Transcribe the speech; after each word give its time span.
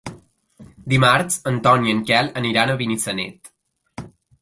Dimarts 0.93 1.37
en 1.53 1.61
Ton 1.69 1.87
i 1.89 1.95
en 1.99 2.03
Quel 2.09 2.33
aniran 2.43 2.75
a 2.77 2.81
Benissanet. 2.83 3.57